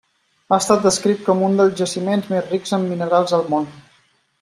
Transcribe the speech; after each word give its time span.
Ha 0.47 0.57
estat 0.63 0.81
descrit 0.87 1.21
com 1.27 1.45
un 1.49 1.61
dels 1.61 1.77
jaciments 1.83 2.33
més 2.35 2.51
rics 2.57 2.77
en 2.79 2.91
minerals 2.93 3.41
al 3.41 3.51
món. 3.55 3.73